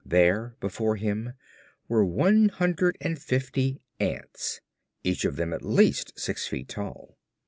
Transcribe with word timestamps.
There 0.03 0.55
before 0.59 0.95
him 0.95 1.33
were 1.87 2.03
one 2.03 2.49
hundred 2.49 2.97
and 3.01 3.21
fifty 3.21 3.83
ants, 3.99 4.59
each 5.03 5.25
of 5.25 5.35
them 5.35 5.53
at 5.53 5.61
least 5.61 6.19
six 6.19 6.47
feet 6.47 6.69
tall. 6.69 7.19